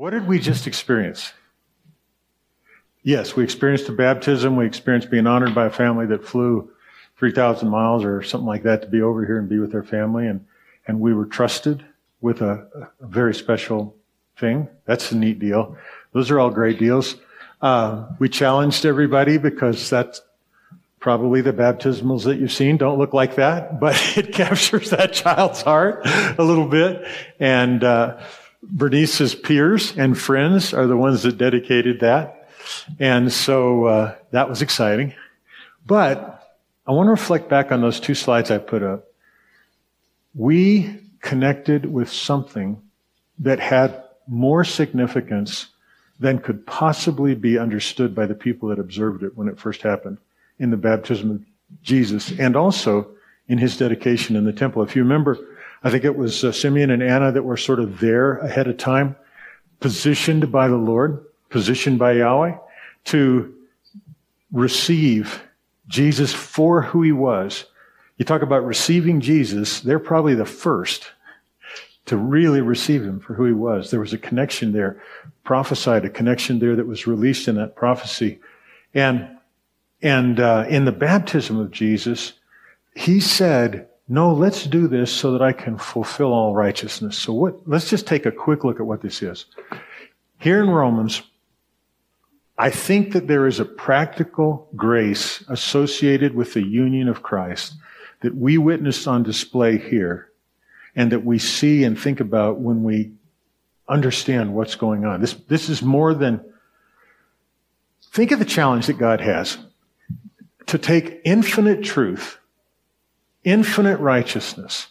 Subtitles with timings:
[0.00, 1.34] What did we just experience?
[3.02, 4.56] Yes, we experienced a baptism.
[4.56, 6.70] We experienced being honored by a family that flew
[7.18, 10.26] 3,000 miles or something like that to be over here and be with their family.
[10.26, 10.46] And,
[10.86, 11.84] and we were trusted
[12.22, 12.66] with a,
[12.98, 13.94] a very special
[14.38, 14.68] thing.
[14.86, 15.76] That's a neat deal.
[16.14, 17.16] Those are all great deals.
[17.60, 20.22] Uh, we challenged everybody because that's
[20.98, 25.60] probably the baptismals that you've seen don't look like that, but it captures that child's
[25.60, 27.06] heart a little bit.
[27.38, 28.22] And uh,
[28.62, 32.48] Bernice's peers and friends are the ones that dedicated that.
[32.98, 35.14] And so uh, that was exciting.
[35.86, 39.06] But I want to reflect back on those two slides I put up.
[40.34, 42.80] We connected with something
[43.38, 45.66] that had more significance
[46.18, 50.18] than could possibly be understood by the people that observed it when it first happened
[50.58, 51.44] in the baptism of
[51.82, 53.08] Jesus and also
[53.48, 54.82] in his dedication in the temple.
[54.82, 55.38] If you remember,
[55.82, 58.76] I think it was uh, Simeon and Anna that were sort of there ahead of
[58.76, 59.16] time,
[59.80, 62.56] positioned by the Lord positioned by Yahweh
[63.06, 63.54] to
[64.52, 65.42] receive
[65.88, 67.66] Jesus for who he was.
[68.16, 71.10] You talk about receiving Jesus, they're probably the first
[72.06, 73.90] to really receive him for who he was.
[73.90, 75.02] There was a connection there,
[75.44, 78.40] prophesied, a connection there that was released in that prophecy.
[78.94, 79.28] And,
[80.02, 82.32] and uh, in the baptism of Jesus,
[82.94, 87.16] he said, no, let's do this so that I can fulfill all righteousness.
[87.16, 89.46] So what, let's just take a quick look at what this is.
[90.40, 91.22] Here in Romans,
[92.58, 97.74] I think that there is a practical grace associated with the union of Christ
[98.22, 100.32] that we witness on display here
[100.96, 103.12] and that we see and think about when we
[103.88, 105.20] understand what's going on.
[105.20, 106.44] This, this is more than,
[108.10, 109.56] think of the challenge that God has
[110.66, 112.39] to take infinite truth,
[113.44, 114.88] infinite righteousness,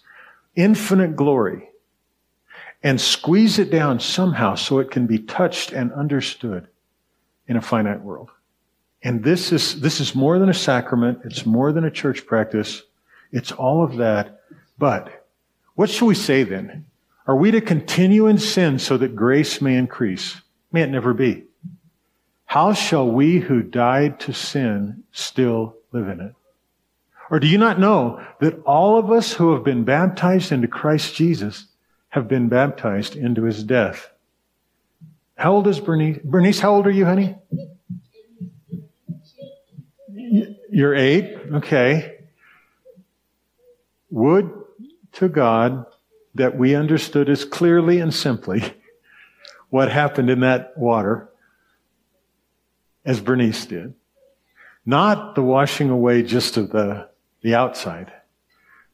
[0.56, 1.70] infinite glory,
[2.82, 6.68] and squeeze it down somehow so it can be touched and understood
[7.48, 8.30] in a finite world.
[9.04, 11.20] And this is, this is more than a sacrament.
[11.24, 12.84] It's more than a church practice.
[13.32, 14.42] It's all of that.
[14.78, 15.26] But
[15.76, 16.86] what shall we say then?
[17.28, 20.42] Are we to continue in sin so that grace may increase?
[20.72, 21.46] May it never be.
[22.46, 26.34] How shall we who died to sin still live in it?
[27.30, 31.16] Or do you not know that all of us who have been baptized into Christ
[31.16, 31.68] Jesus
[32.10, 34.10] have been baptized into his death?
[35.36, 36.20] How old is Bernice?
[36.24, 37.36] Bernice, how old are you, honey?
[40.72, 41.38] You're eight?
[41.54, 42.18] Okay.
[44.10, 44.52] Would
[45.14, 45.86] to God
[46.36, 48.64] that we understood as clearly and simply
[49.70, 51.30] what happened in that water
[53.06, 53.94] as Bernice did.
[54.86, 57.09] Not the washing away just of the,
[57.42, 58.12] the outside,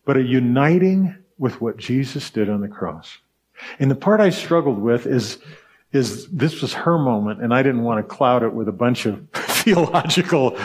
[0.06, 3.17] but a uniting with what Jesus did on the cross.
[3.79, 5.39] And the part I struggled with is
[5.91, 9.05] is this was her moment, and I didn't want to cloud it with a bunch
[9.05, 10.57] of theological,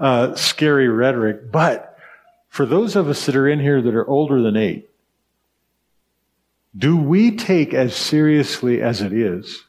[0.00, 1.52] uh, scary rhetoric.
[1.52, 1.98] But
[2.48, 4.88] for those of us that are in here that are older than eight,
[6.76, 9.64] do we take as seriously as it is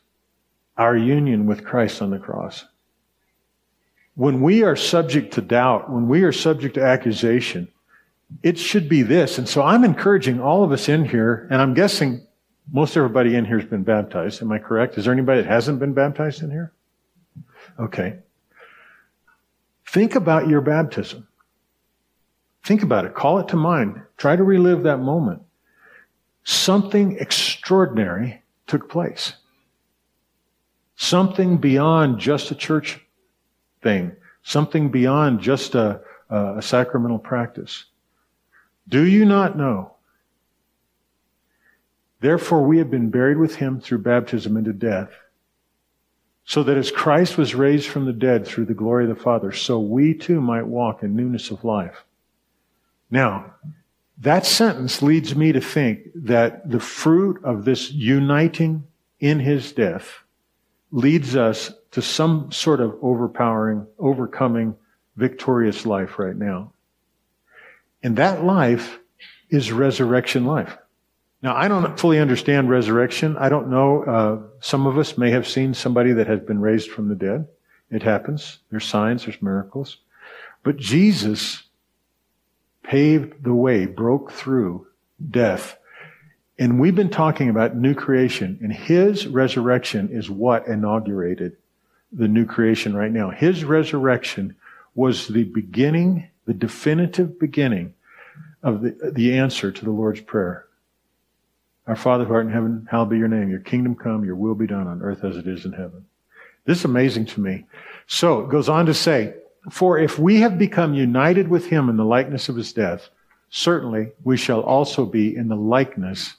[0.77, 2.65] our union with Christ on the cross?
[4.19, 7.69] When we are subject to doubt, when we are subject to accusation,
[8.43, 9.37] it should be this.
[9.37, 12.27] And so I'm encouraging all of us in here, and I'm guessing
[12.69, 14.41] most everybody in here has been baptized.
[14.41, 14.97] Am I correct?
[14.97, 16.73] Is there anybody that hasn't been baptized in here?
[17.79, 18.17] Okay.
[19.87, 21.25] Think about your baptism.
[22.65, 23.15] Think about it.
[23.15, 24.01] Call it to mind.
[24.17, 25.43] Try to relive that moment.
[26.43, 29.35] Something extraordinary took place.
[30.97, 32.99] Something beyond just a church
[33.81, 34.15] thing.
[34.43, 37.85] Something beyond just a, a sacramental practice.
[38.87, 39.93] Do you not know
[42.21, 45.11] Therefore, we have been buried with him through baptism into death,
[46.43, 49.51] so that as Christ was raised from the dead through the glory of the Father,
[49.51, 52.03] so we too might walk in newness of life.
[53.09, 53.53] Now,
[54.17, 58.85] that sentence leads me to think that the fruit of this uniting
[59.21, 60.23] in his death
[60.91, 64.75] leads us to some sort of overpowering, overcoming,
[65.15, 66.71] victorious life right now.
[68.03, 68.99] And that life
[69.49, 70.77] is resurrection life.
[71.41, 73.37] Now, I don't fully understand resurrection.
[73.37, 74.03] I don't know.
[74.03, 77.47] Uh, some of us may have seen somebody that has been raised from the dead.
[77.89, 78.59] It happens.
[78.69, 79.97] There's signs, there's miracles.
[80.63, 81.63] But Jesus
[82.83, 84.87] paved the way, broke through
[85.29, 85.77] death.
[86.57, 91.55] And we've been talking about new creation, and his resurrection is what inaugurated
[92.11, 93.29] the new creation right now.
[93.29, 94.55] His resurrection
[94.95, 97.93] was the beginning, the definitive beginning
[98.63, 100.65] of the, the answer to the Lord's Prayer
[101.87, 103.49] Our Father who art in heaven, hallowed be your name.
[103.49, 106.05] Your kingdom come, your will be done on earth as it is in heaven.
[106.65, 107.65] This is amazing to me.
[108.07, 109.35] So it goes on to say,
[109.71, 113.09] For if we have become united with him in the likeness of his death,
[113.49, 116.35] certainly we shall also be in the likeness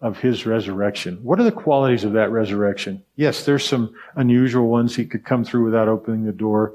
[0.00, 1.18] of his resurrection.
[1.22, 3.02] What are the qualities of that resurrection?
[3.16, 4.96] Yes, there's some unusual ones.
[4.96, 6.74] He could come through without opening the door.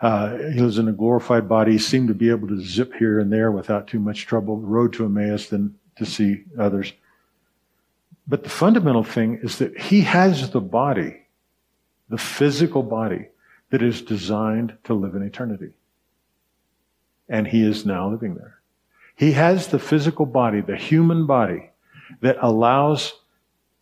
[0.00, 1.72] Uh, he was in a glorified body.
[1.72, 4.60] He seemed to be able to zip here and there without too much trouble.
[4.60, 6.92] The Road to Emmaus than to see others.
[8.26, 11.26] But the fundamental thing is that he has the body,
[12.08, 13.28] the physical body
[13.70, 15.72] that is designed to live in eternity.
[17.28, 18.58] And he is now living there.
[19.16, 21.70] He has the physical body, the human body
[22.20, 23.14] that allows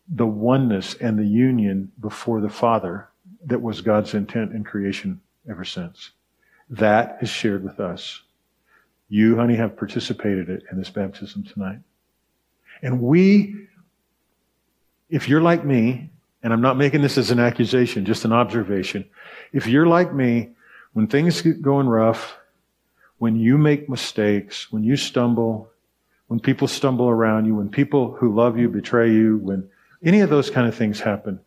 [0.08, 3.08] the oneness and the union before the Father
[3.46, 6.10] that was God's intent in creation ever since.
[6.70, 8.22] That is shared with us.
[9.08, 11.80] You, honey, have participated in this baptism tonight.
[12.82, 13.68] And we,
[15.10, 16.10] if you're like me,
[16.42, 19.04] and I'm not making this as an accusation, just an observation.
[19.52, 20.50] If you're like me,
[20.92, 22.36] when things get going rough,
[23.18, 25.70] when you make mistakes, when you stumble,
[26.32, 29.68] when people stumble around you, when people who love you betray you, when
[30.02, 31.38] any of those kind of things happen,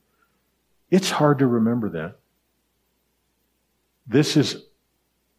[0.92, 2.18] it's hard to remember that.
[4.06, 4.64] This is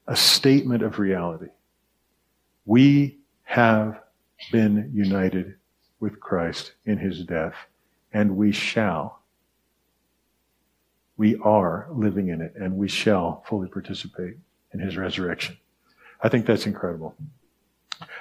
[0.08, 1.46] a statement of reality.
[2.64, 4.00] We have
[4.50, 5.54] been united
[6.00, 7.54] with Christ in his death,
[8.12, 9.20] and we shall.
[11.16, 14.38] We are living in it, and we shall fully participate
[14.74, 15.56] in his resurrection.
[16.20, 17.14] I think that's incredible.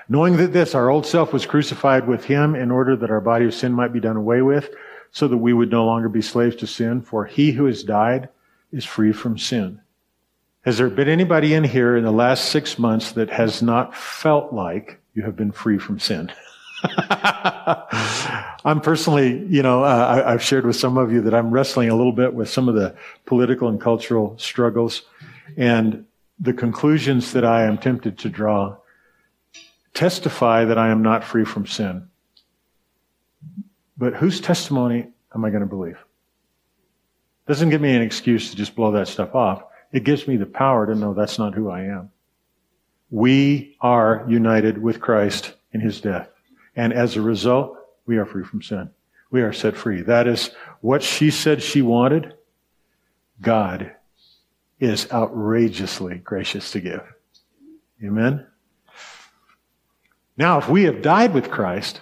[0.08, 3.46] Knowing that this, our old self was crucified with him in order that our body
[3.46, 4.70] of sin might be done away with,
[5.12, 8.30] so that we would no longer be slaves to sin, for he who has died
[8.72, 9.80] is free from sin.
[10.64, 14.52] Has there been anybody in here in the last six months that has not felt
[14.52, 16.32] like you have been free from sin?
[18.66, 21.90] I'm personally, you know, uh, I, have shared with some of you that I'm wrestling
[21.90, 25.04] a little bit with some of the political and cultural struggles
[25.56, 26.06] and
[26.40, 28.76] the conclusions that I am tempted to draw
[29.96, 32.08] testify that I am not free from sin.
[33.98, 35.98] But whose testimony am I going to believe?
[37.48, 39.64] Doesn't give me an excuse to just blow that stuff off.
[39.92, 42.12] It gives me the power to know that's not who I am.
[43.10, 46.30] We are united with Christ in his death.
[46.76, 48.90] And as a result, we are free from sin.
[49.32, 50.02] We are set free.
[50.02, 50.52] That is
[50.82, 52.34] what she said she wanted.
[53.42, 53.92] God
[54.80, 57.04] is outrageously gracious to give.
[58.04, 58.46] Amen.
[60.38, 62.02] Now, if we have died with Christ,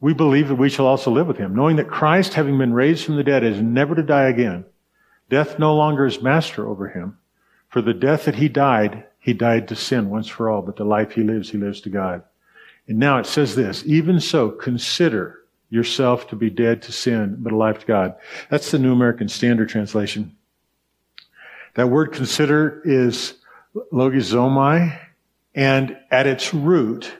[0.00, 3.04] we believe that we shall also live with him, knowing that Christ, having been raised
[3.04, 4.64] from the dead, is never to die again.
[5.30, 7.18] Death no longer is master over him.
[7.68, 10.84] For the death that he died, he died to sin once for all, but the
[10.84, 12.22] life he lives, he lives to God.
[12.86, 17.52] And now it says this, even so, consider yourself to be dead to sin, but
[17.52, 18.14] alive to God.
[18.50, 20.36] That's the New American Standard Translation.
[21.74, 23.34] That word consider is
[23.92, 25.00] logizomai,
[25.54, 27.12] and at its root,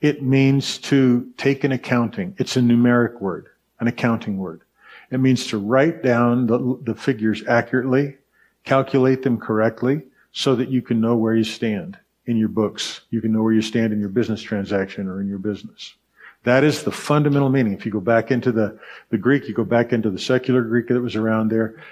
[0.00, 2.34] it means to take an accounting.
[2.38, 3.48] It's a numeric word,
[3.80, 4.62] an accounting word.
[5.10, 8.16] It means to write down the, the figures accurately,
[8.64, 10.02] calculate them correctly,
[10.32, 13.02] so that you can know where you stand in your books.
[13.10, 15.94] You can know where you stand in your business transaction or in your business.
[16.42, 17.72] That is the fundamental meaning.
[17.72, 18.78] If you go back into the,
[19.10, 21.82] the Greek, you go back into the secular Greek that was around there.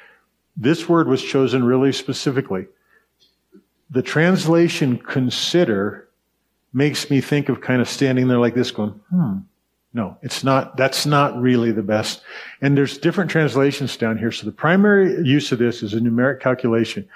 [0.56, 2.66] This word was chosen really specifically.
[3.90, 6.08] The translation consider
[6.72, 9.38] makes me think of kind of standing there like this going, hmm,
[9.94, 12.22] no, it's not, that's not really the best.
[12.60, 14.32] And there's different translations down here.
[14.32, 17.08] So the primary use of this is a numeric calculation.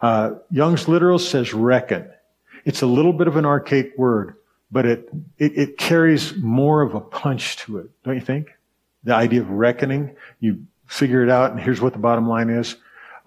[0.00, 2.10] Uh, Young's literal says reckon.
[2.64, 4.34] It's a little bit of an archaic word,
[4.72, 8.48] but it, it, it carries more of a punch to it, don't you think?
[9.04, 12.76] The idea of reckoning, you figure it out and here's what the bottom line is.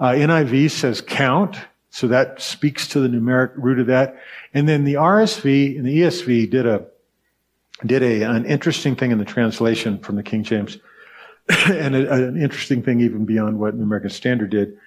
[0.01, 1.57] Uh, NIV says count.
[1.91, 4.17] So that speaks to the numeric root of that.
[4.53, 6.85] And then the RSV and the ESV did a
[7.85, 10.77] did a, an interesting thing in the translation from the King James,
[11.67, 14.77] and a, an interesting thing even beyond what the American Standard did.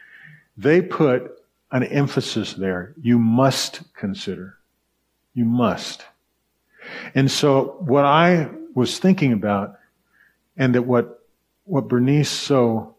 [0.56, 1.42] They put
[1.72, 2.94] an emphasis there.
[3.02, 4.56] You must consider.
[5.34, 6.04] You must.
[7.14, 9.78] And so what I was thinking about,
[10.56, 11.22] and that what,
[11.64, 12.94] what Bernice so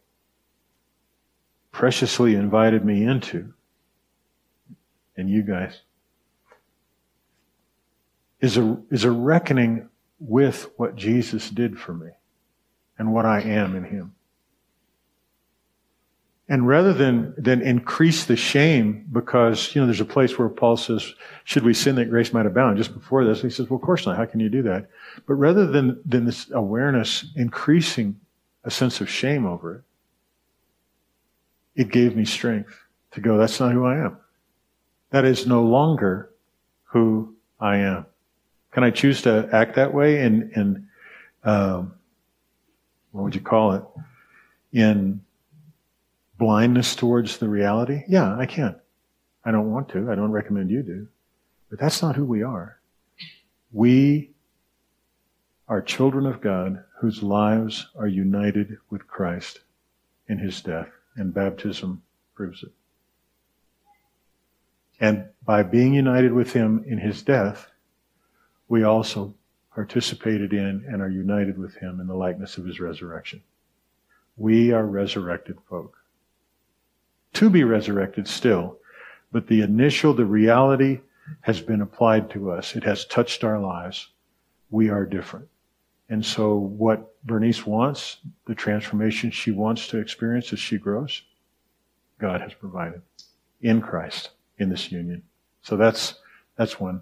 [1.72, 3.54] preciously invited me into,
[5.18, 5.82] and you guys,
[8.42, 12.12] is a, is a reckoning with what Jesus did for me
[12.98, 14.16] and what I am in Him.
[16.48, 20.78] And rather than, than increase the shame because, you know, there's a place where Paul
[20.78, 22.78] says, should we sin that grace might abound?
[22.78, 24.16] Just before this, he says, well, of course not.
[24.16, 24.88] How can you do that?
[25.26, 28.20] But rather than, than this awareness increasing
[28.64, 29.82] a sense of shame over it,
[31.82, 32.80] it gave me strength
[33.12, 34.18] to go, that's not who I am.
[35.12, 36.32] That is no longer
[36.86, 38.06] who I am.
[38.72, 40.88] Can I choose to act that way in, in
[41.44, 41.94] um,
[43.12, 43.84] what would you call it?
[44.74, 45.22] In
[46.38, 48.04] blindness towards the reality?
[48.08, 48.76] Yeah, I can.
[49.46, 50.12] I don't want to.
[50.12, 51.08] I don't recommend you do.
[51.70, 52.80] But that's not who we are.
[53.72, 54.32] We
[55.68, 59.62] are children of God whose lives are united with Christ
[60.28, 62.02] in his death, and baptism
[62.34, 62.72] proves it.
[65.00, 67.68] And by being united with him in his death,
[68.68, 69.34] we also
[69.74, 73.44] participated in and are united with him in the likeness of his resurrection.
[74.38, 75.98] We are resurrected folk.
[77.34, 78.78] To be resurrected still,
[79.32, 81.02] but the initial, the reality
[81.42, 82.76] has been applied to us.
[82.76, 84.10] It has touched our lives.
[84.70, 85.50] We are different.
[86.08, 91.24] And so what Bernice wants, the transformation she wants to experience as she grows,
[92.20, 93.02] God has provided
[93.62, 95.24] in Christ in this union.
[95.62, 96.16] So that's,
[96.56, 97.02] that's one.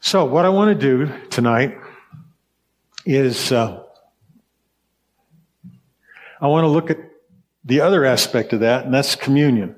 [0.00, 1.78] So what I want to do tonight
[3.06, 3.82] is, uh,
[6.40, 6.98] I want to look at
[7.64, 9.76] the other aspect of that, and that's communion.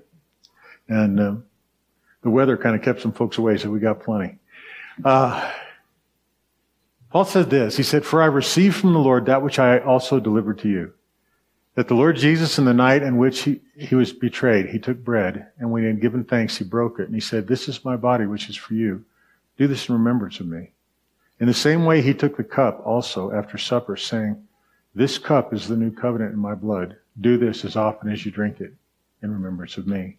[0.88, 1.34] And uh,
[2.22, 4.38] the weather kind of kept some folks away, so we got plenty.
[5.04, 5.52] Uh,
[7.10, 7.76] Paul said this.
[7.76, 10.92] He said, For I received from the Lord that which I also delivered to you.
[11.74, 15.02] That the Lord Jesus, in the night in which he, he was betrayed, he took
[15.02, 17.06] bread, and when he had given thanks, he broke it.
[17.06, 19.04] And he said, This is my body, which is for you.
[19.58, 20.70] Do this in remembrance of me.
[21.40, 24.46] In the same way, he took the cup also after supper, saying,
[24.94, 26.96] This cup is the new covenant in my blood.
[27.20, 28.72] Do this as often as you drink it
[29.22, 30.18] in remembrance of me.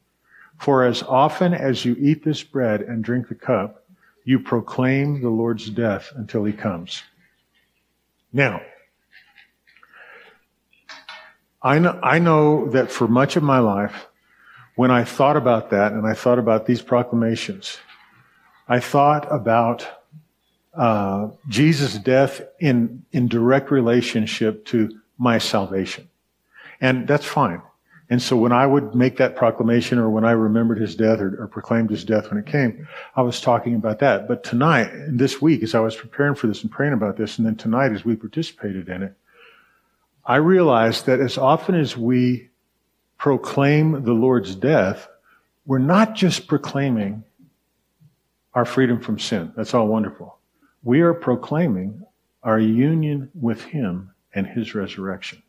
[0.57, 3.85] For as often as you eat this bread and drink the cup,
[4.25, 7.03] you proclaim the Lord's death until he comes.
[8.33, 8.61] Now,
[11.65, 14.05] I know, I know that for much of my life,
[14.75, 17.79] when I thought about that and I thought about these proclamations,
[18.67, 19.87] I thought about
[20.75, 26.07] uh, Jesus' death in, in direct relationship to my salvation.
[26.79, 27.63] And that's fine.
[28.11, 31.35] And so when I would make that proclamation or when I remembered his death or,
[31.41, 34.27] or, proclaimed his death when it came, I was talking about that.
[34.27, 37.47] But tonight, this week, as I was preparing for this and praying about this, and
[37.47, 39.15] then tonight as we participated in it,
[40.25, 42.49] I realized that as often as we
[43.17, 45.07] proclaim the Lord's death,
[45.65, 47.23] we're not just proclaiming
[48.53, 49.53] our freedom from sin.
[49.55, 50.37] That's all wonderful.
[50.83, 52.03] We are proclaiming
[52.43, 55.41] our union with him and his resurrection.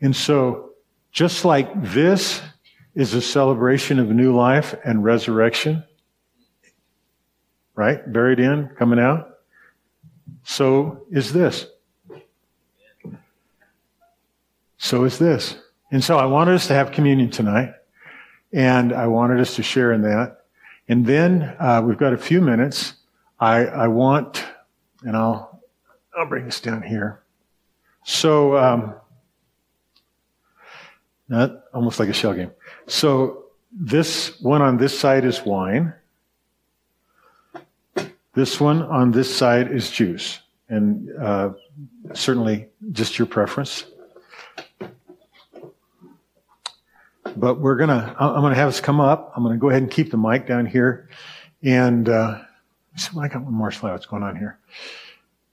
[0.00, 0.70] And so
[1.10, 2.42] just like this
[2.94, 5.84] is a celebration of new life and resurrection,
[7.74, 8.12] right?
[8.12, 9.38] Buried in, coming out.
[10.44, 11.66] So is this.
[14.82, 15.54] So is this.
[15.92, 17.72] And so I wanted us to have communion tonight,
[18.52, 20.38] and I wanted us to share in that.
[20.88, 22.94] And then uh, we've got a few minutes.
[23.38, 24.44] I, I want,
[25.04, 25.62] and I'll
[26.18, 27.22] I'll bring this down here.
[28.02, 28.94] So um,
[31.28, 32.50] not almost like a shell game.
[32.88, 35.94] So this one on this side is wine.
[38.34, 40.40] This one on this side is juice.
[40.68, 41.50] And uh,
[42.14, 43.84] certainly just your preference.
[47.36, 49.32] But we're to, I'm to have us come up.
[49.36, 51.08] I'm to go ahead and keep the mic down here.
[51.62, 52.40] And uh,
[53.18, 53.92] I got one more slide.
[53.92, 54.58] What's going on here?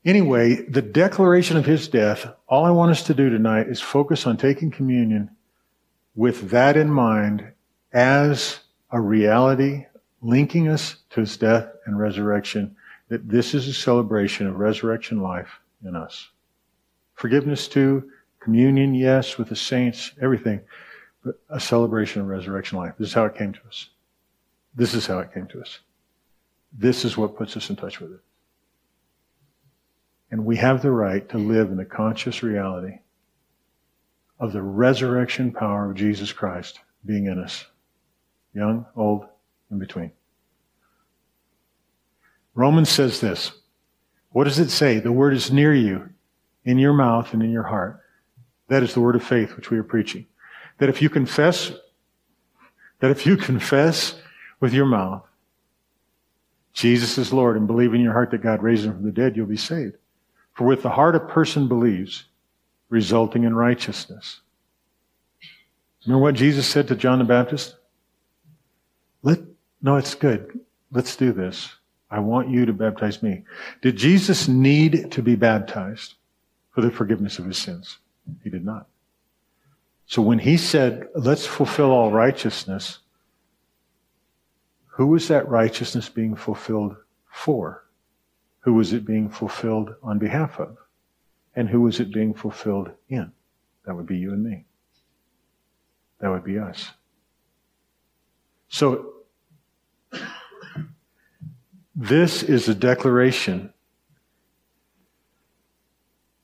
[0.05, 4.25] Anyway, the declaration of his death, all I want us to do tonight is focus
[4.25, 5.29] on taking communion
[6.15, 7.51] with that in mind
[7.93, 8.59] as
[8.91, 9.85] a reality
[10.21, 12.75] linking us to his death and resurrection,
[13.09, 16.29] that this is a celebration of resurrection life in us.
[17.15, 18.09] Forgiveness too,
[18.39, 20.61] communion, yes, with the saints, everything,
[21.23, 22.93] but a celebration of resurrection life.
[22.97, 23.89] This is how it came to us.
[24.75, 25.79] This is how it came to us.
[26.71, 28.19] This is what puts us in touch with it.
[30.31, 32.99] And we have the right to live in the conscious reality
[34.39, 37.65] of the resurrection power of Jesus Christ being in us,
[38.53, 39.25] young, old,
[39.71, 40.11] in between.
[42.53, 43.51] Romans says this.
[44.31, 44.99] What does it say?
[44.99, 46.09] The word is near you,
[46.63, 47.99] in your mouth and in your heart.
[48.67, 50.27] That is the word of faith which we are preaching.
[50.79, 51.71] That if you confess,
[52.99, 54.15] that if you confess
[54.59, 55.23] with your mouth
[56.79, 59.35] Jesus is Lord and believe in your heart that God raised him from the dead,
[59.35, 59.97] you'll be saved.
[60.53, 62.23] For with the heart a person believes
[62.87, 64.39] resulting in righteousness.
[66.05, 67.75] Remember what Jesus said to John the Baptist?
[69.23, 69.39] Let,
[69.81, 70.59] no, it's good.
[70.91, 71.69] Let's do this.
[72.09, 73.43] I want you to baptize me.
[73.81, 76.15] Did Jesus need to be baptized
[76.71, 77.97] for the forgiveness of his sins?
[78.43, 78.87] He did not.
[80.09, 82.97] So when he said, let's fulfill all righteousness,
[84.87, 86.95] who was that righteousness being fulfilled
[87.29, 87.85] for?
[88.61, 90.77] Who was it being fulfilled on behalf of?
[91.55, 93.31] And who was it being fulfilled in?
[93.85, 94.65] That would be you and me.
[96.21, 96.89] That would be us.
[98.67, 99.13] So
[101.95, 103.75] this is a declaration.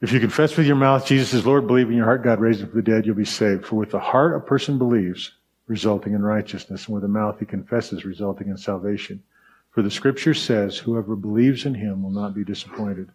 [0.02, 2.62] If you confess with your mouth Jesus is Lord, believe in your heart God raised
[2.62, 3.66] him from the dead, you'll be saved.
[3.66, 5.32] For with the heart a person believes,
[5.68, 9.24] resulting in righteousness, and with the mouth he confesses, resulting in salvation.
[9.72, 13.10] For the scripture says, whoever believes in him will not be disappointed.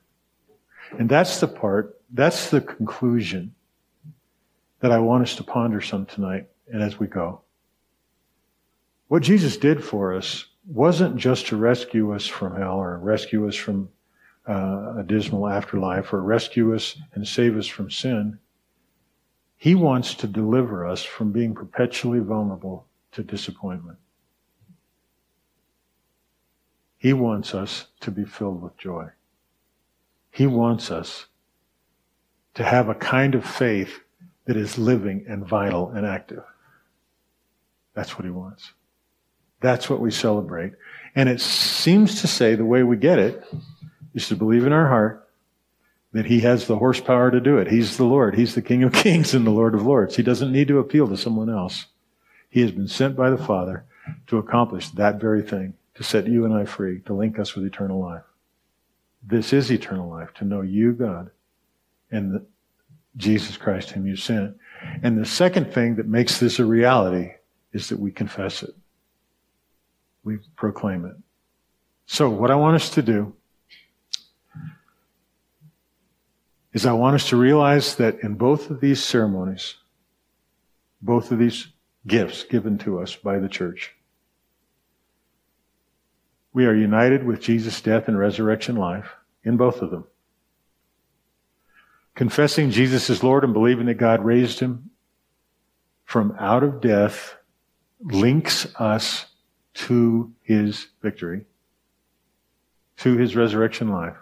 [0.98, 3.54] And that's the part, that's the conclusion
[4.80, 7.42] that I want us to ponder some tonight and as we go.
[9.08, 13.56] What Jesus did for us wasn't just to rescue us from hell or rescue us
[13.56, 13.88] from
[14.50, 18.36] uh, a dismal afterlife or rescue us and save us from sin.
[19.56, 23.98] He wants to deliver us from being perpetually vulnerable to disappointment.
[26.98, 29.10] He wants us to be filled with joy.
[30.32, 31.26] He wants us
[32.54, 34.00] to have a kind of faith
[34.46, 36.42] that is living and vital and active.
[37.94, 38.72] That's what he wants.
[39.60, 40.72] That's what we celebrate.
[41.14, 43.44] And it seems to say the way we get it
[44.14, 45.28] is to believe in our heart
[46.12, 47.68] that he has the horsepower to do it.
[47.68, 48.34] He's the Lord.
[48.34, 50.16] He's the King of Kings and the Lord of Lords.
[50.16, 51.86] He doesn't need to appeal to someone else.
[52.48, 53.84] He has been sent by the Father
[54.26, 57.64] to accomplish that very thing, to set you and I free, to link us with
[57.64, 58.24] eternal life.
[59.22, 61.30] This is eternal life, to know you, God,
[62.10, 62.44] and the,
[63.16, 64.56] Jesus Christ whom you sent.
[65.02, 67.34] And the second thing that makes this a reality
[67.72, 68.74] is that we confess it
[70.24, 71.16] we proclaim it.
[72.06, 73.34] So, what I want us to do
[76.72, 79.76] is I want us to realize that in both of these ceremonies,
[81.02, 81.68] both of these
[82.06, 83.94] gifts given to us by the church,
[86.52, 89.10] we are united with Jesus' death and resurrection life
[89.44, 90.04] in both of them.
[92.14, 94.90] Confessing Jesus is Lord and believing that God raised him
[96.04, 97.36] from out of death
[98.02, 99.26] links us
[99.72, 101.44] to his victory,
[102.98, 104.16] to his resurrection life.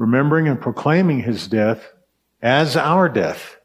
[0.00, 1.92] Remembering and proclaiming his death
[2.40, 3.58] as our death.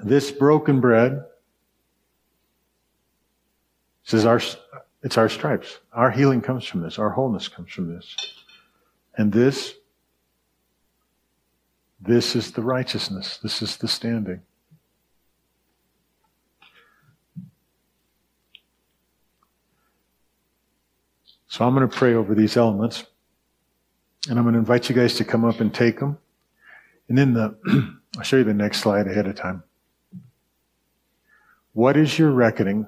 [0.00, 1.22] This broken bread
[4.02, 4.40] says our,
[5.02, 5.80] it's our stripes.
[5.92, 6.98] Our healing comes from this.
[6.98, 8.16] Our wholeness comes from this.
[9.18, 9.74] And this,
[12.00, 13.38] this is the righteousness.
[13.42, 14.40] This is the standing.
[21.48, 23.04] So I'm going to pray over these elements.
[24.28, 26.18] And I'm going to invite you guys to come up and take them.
[27.08, 27.56] And then the,
[28.16, 29.62] I'll show you the next slide ahead of time.
[31.72, 32.86] What is your reckoning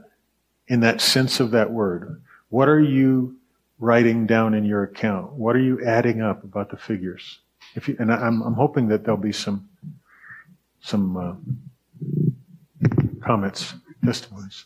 [0.66, 2.22] in that sense of that word?
[2.48, 3.36] What are you
[3.78, 5.32] writing down in your account?
[5.34, 7.40] What are you adding up about the figures?
[7.74, 9.68] If you, and I'm, I'm hoping that there'll be some,
[10.80, 11.34] some uh,
[13.20, 13.74] comments,
[14.04, 14.64] testimonies,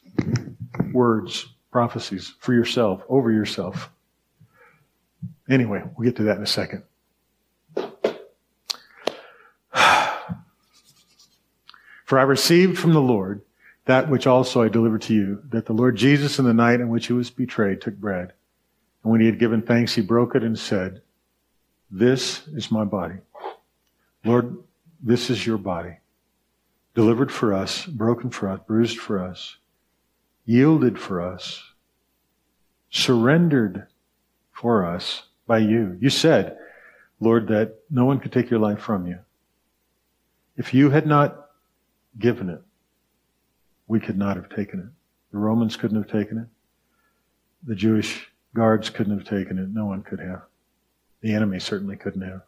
[0.93, 3.91] words prophecies for yourself, over yourself.
[5.49, 6.83] Anyway, we'll get to that in a second.
[12.05, 13.43] For I received from the Lord
[13.85, 16.89] that which also I delivered to you, that the Lord Jesus in the night in
[16.89, 18.33] which he was betrayed took bread.
[19.03, 21.03] And when he had given thanks, he broke it and said,
[21.91, 23.17] This is my body.
[24.25, 24.57] Lord,
[25.03, 25.97] this is your body,
[26.95, 29.57] delivered for us, broken for us, bruised for us
[30.45, 31.63] yielded for us,
[32.91, 33.87] surrendered
[34.53, 35.99] for us by you.
[36.01, 36.57] You said,
[37.21, 39.19] Lord, that no one could take your life from you.
[40.57, 41.49] If you had not
[42.19, 42.63] given it,
[43.87, 44.87] we could not have taken it.
[45.31, 46.47] The Romans couldn't have taken it.
[47.65, 49.69] The Jewish guards couldn't have taken it.
[49.69, 50.41] No one could have.
[51.21, 52.41] The enemy certainly couldn't have.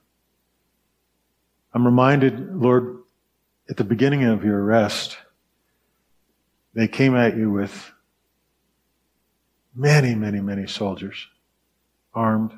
[1.75, 3.01] I'm reminded, Lord,
[3.69, 5.19] at the beginning of your arrest,
[6.73, 7.93] they came at you with
[9.75, 11.27] many, many, many soldiers,
[12.15, 12.53] armed,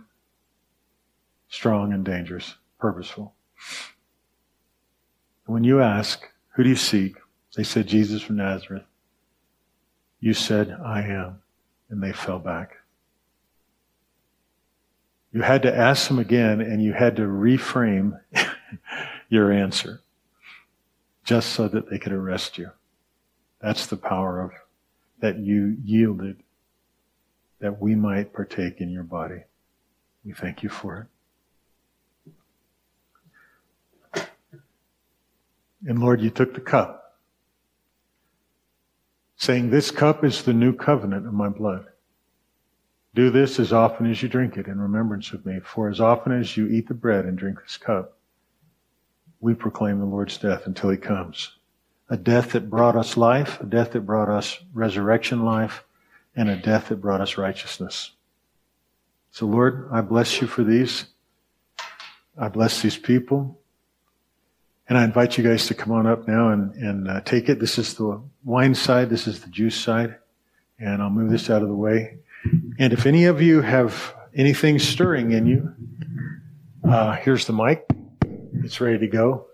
[1.56, 3.34] strong, and dangerous, purposeful.
[5.46, 7.16] When you ask, Who do you seek?
[7.56, 8.84] They said, Jesus from Nazareth.
[10.20, 11.40] You said, I am.
[11.88, 12.76] And they fell back.
[15.32, 18.20] You had to ask them again and you had to reframe
[19.30, 20.02] your answer.
[21.24, 22.70] just so that they could arrest you.
[23.62, 24.50] That's the power of
[25.20, 26.42] that you yielded
[27.60, 29.42] that we might partake in your body.
[30.24, 31.15] We thank you for it.
[35.86, 37.16] And Lord, you took the cup,
[39.36, 41.86] saying, This cup is the new covenant of my blood.
[43.14, 45.60] Do this as often as you drink it in remembrance of me.
[45.60, 48.18] For as often as you eat the bread and drink this cup,
[49.40, 51.52] we proclaim the Lord's death until he comes.
[52.10, 55.84] A death that brought us life, a death that brought us resurrection life,
[56.34, 58.10] and a death that brought us righteousness.
[59.30, 61.06] So, Lord, I bless you for these.
[62.36, 63.58] I bless these people.
[64.88, 67.58] And I invite you guys to come on up now and, and uh, take it.
[67.58, 70.16] This is the wine side, this is the juice side.
[70.78, 72.18] And I'll move this out of the way.
[72.78, 75.74] And if any of you have anything stirring in you,
[76.88, 77.84] uh, here's the mic.
[78.62, 79.46] It's ready to go.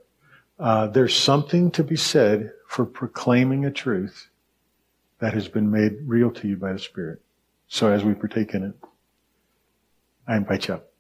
[0.59, 4.29] Uh, there's something to be said for proclaiming a truth
[5.21, 7.23] that has been made real to you by the Spirit.
[7.69, 8.75] So as we partake in it,
[10.27, 10.92] I invite you up.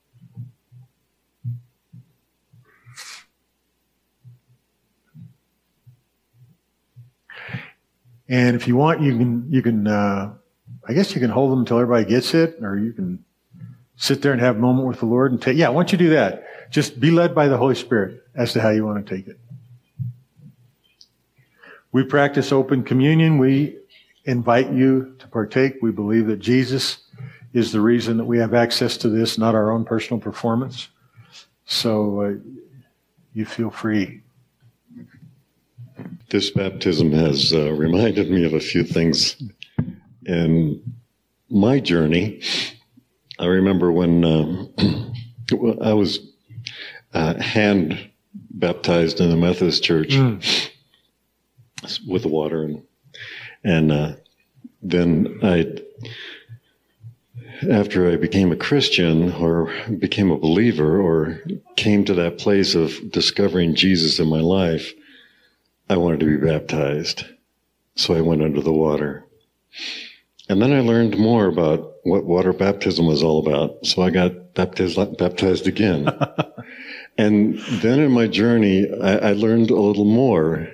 [8.33, 10.33] And if you want, you can, you can, uh,
[10.88, 13.23] I guess you can hold them until everybody gets it, or you can
[13.97, 16.09] sit there and have a moment with the Lord and take, yeah, once you do
[16.11, 19.29] that, just be led by the Holy Spirit as to how you want to take
[19.29, 19.38] it.
[21.92, 23.37] We practice open communion.
[23.37, 23.77] We
[24.25, 25.83] invite you to partake.
[25.83, 27.01] We believe that Jesus
[27.53, 30.88] is the reason that we have access to this, not our own personal performance.
[31.66, 32.35] So uh,
[33.35, 34.21] you feel free.
[36.33, 39.37] This baptism has uh, reminded me of a few things
[40.25, 40.83] in
[41.51, 42.40] my journey.
[43.38, 44.64] I remember when uh,
[45.83, 46.21] I was
[47.12, 48.11] uh, hand
[48.51, 50.71] baptized in the Methodist church mm.
[52.09, 52.83] with the water and
[53.62, 54.12] and uh,
[54.81, 55.66] then I
[57.71, 61.42] after I became a Christian or became a believer or
[61.77, 64.95] came to that place of discovering Jesus in my life,
[65.88, 67.25] I wanted to be baptized.
[67.95, 69.27] So I went under the water.
[70.49, 73.87] And then I learned more about what water baptism was all about.
[73.87, 76.09] So I got baptized, baptized again.
[77.18, 80.68] and then in my journey, I, I learned a little more.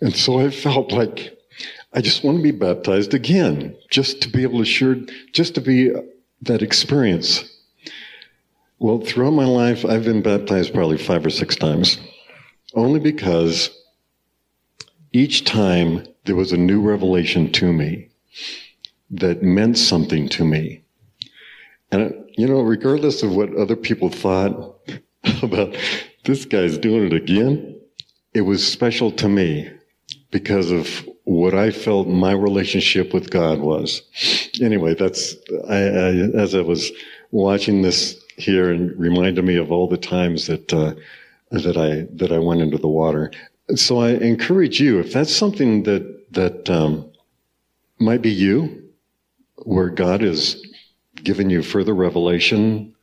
[0.00, 1.36] And so I felt like
[1.92, 4.96] I just want to be baptized again, just to be able to share,
[5.32, 5.90] just to be
[6.42, 7.50] that experience.
[8.78, 11.98] Well, throughout my life, I've been baptized probably five or six times,
[12.74, 13.70] only because
[15.12, 18.08] each time there was a new revelation to me
[19.10, 20.82] that meant something to me.
[21.90, 24.78] And, you know, regardless of what other people thought
[25.42, 25.74] about
[26.24, 27.80] this guy's doing it again,
[28.34, 29.70] it was special to me
[30.30, 34.02] because of what I felt my relationship with God was.
[34.60, 35.34] Anyway, that's,
[35.68, 36.92] I, I, as I was
[37.30, 40.94] watching this here and reminded me of all the times that, uh,
[41.50, 43.32] that I, that I went into the water.
[43.74, 47.10] So I encourage you, if that's something that, that, um,
[47.98, 48.90] might be you,
[49.64, 50.64] where God is
[51.16, 52.94] giving you further revelation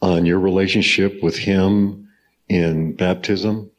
[0.00, 2.08] on your relationship with Him
[2.48, 3.70] in baptism,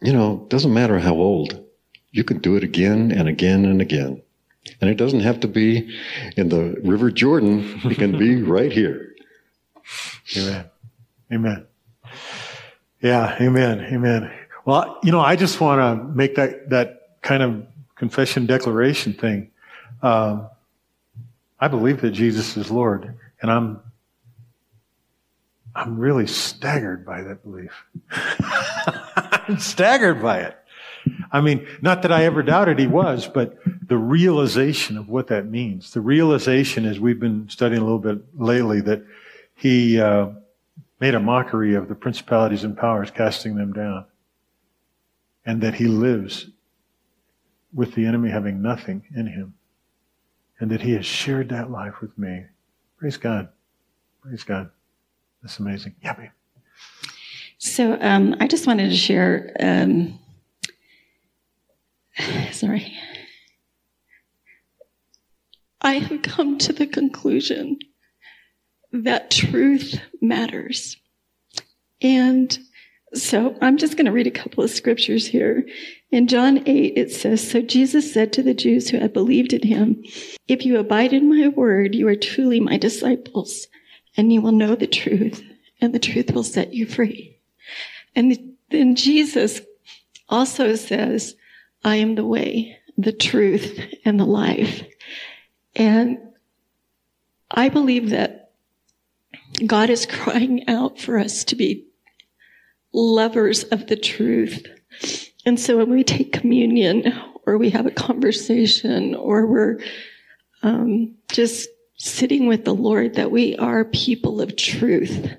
[0.00, 1.64] you know, doesn't matter how old
[2.10, 4.22] you can do it again and again and again.
[4.80, 5.96] And it doesn't have to be
[6.36, 7.80] in the River Jordan.
[7.84, 9.14] It can be right here.
[10.36, 10.70] Amen.
[11.32, 11.66] Amen.
[13.02, 13.36] Yeah.
[13.40, 13.80] Amen.
[13.80, 14.30] Amen.
[14.64, 19.50] Well, you know, I just want to make that, that kind of confession declaration thing.
[20.02, 20.48] Um,
[21.58, 23.80] I believe that Jesus is Lord, and I'm
[25.74, 27.72] I'm really staggered by that belief.
[28.10, 30.56] I'm staggered by it.
[31.32, 35.46] I mean, not that I ever doubted he was, but the realization of what that
[35.46, 35.92] means.
[35.92, 39.02] The realization, as we've been studying a little bit lately, that
[39.54, 40.30] he uh,
[41.02, 44.04] made a mockery of the principalities and powers, casting them down,
[45.44, 46.46] and that he lives
[47.74, 49.52] with the enemy having nothing in him,
[50.60, 52.44] and that he has shared that life with me.
[52.98, 53.48] Praise God.
[54.20, 54.70] Praise God.
[55.42, 55.96] That's amazing.
[56.04, 56.30] Yeah, babe.
[57.58, 59.56] So um, I just wanted to share.
[59.58, 60.20] Um,
[62.52, 62.96] sorry.
[65.80, 67.80] I have come to the conclusion
[68.92, 70.96] that truth matters.
[72.00, 72.56] And
[73.14, 75.66] so I'm just going to read a couple of scriptures here.
[76.10, 79.66] In John 8, it says, So Jesus said to the Jews who had believed in
[79.66, 80.02] him,
[80.48, 83.66] If you abide in my word, you are truly my disciples,
[84.16, 85.42] and you will know the truth,
[85.80, 87.38] and the truth will set you free.
[88.14, 89.60] And then Jesus
[90.28, 91.36] also says,
[91.84, 94.82] I am the way, the truth, and the life.
[95.74, 96.18] And
[97.50, 98.41] I believe that
[99.66, 101.86] God is crying out for us to be
[102.92, 104.66] lovers of the truth.
[105.44, 107.12] And so when we take communion
[107.46, 109.80] or we have a conversation or we're
[110.62, 115.34] um, just sitting with the Lord, that we are people of truth.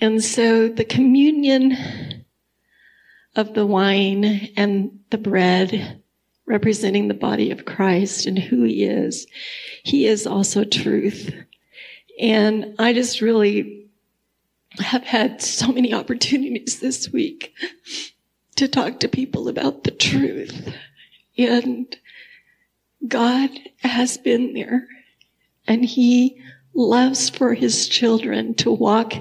[0.00, 2.24] And so the communion
[3.36, 6.02] of the wine and the bread
[6.46, 9.26] representing the body of Christ and who he is,
[9.84, 11.34] he is also truth.
[12.18, 13.86] And I just really
[14.80, 17.54] have had so many opportunities this week
[18.56, 20.72] to talk to people about the truth.
[21.36, 21.96] And
[23.06, 24.86] God has been there
[25.66, 26.42] and he
[26.74, 29.14] loves for his children to walk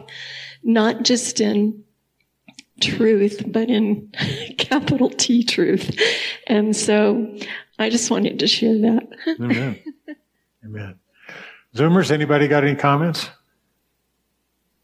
[0.64, 1.84] not just in
[2.82, 4.12] truth, but in
[4.58, 6.00] capital T truth.
[6.48, 7.38] And so
[7.80, 9.08] I just wanted to share that.
[9.40, 9.80] Amen.
[10.66, 11.00] Amen.
[11.76, 13.30] Zoomers, anybody got any comments?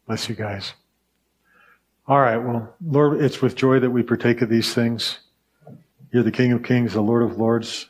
[0.06, 0.74] Bless you guys.
[2.06, 2.36] All right.
[2.36, 5.18] Well, Lord, it's with joy that we partake of these things.
[6.12, 7.88] You're the King of Kings, the Lord of Lords.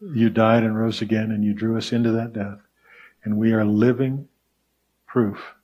[0.00, 2.58] You died and rose again, and you drew us into that death.
[3.24, 4.28] And we are living
[5.06, 5.54] proof,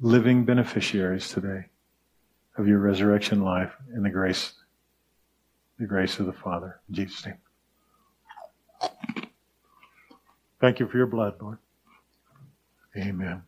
[0.00, 1.66] living beneficiaries today
[2.56, 4.52] of your resurrection life and the grace,
[5.78, 6.80] the grace of the Father.
[6.88, 7.38] In Jesus' name.
[10.60, 11.58] Thank you for your blood, Lord.
[12.96, 13.42] Amen.